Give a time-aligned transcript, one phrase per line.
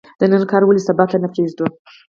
[0.19, 1.65] د نن کار ولې سبا ته نه پریږدو؟